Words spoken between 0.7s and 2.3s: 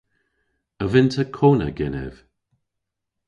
A vynn'ta kona genev?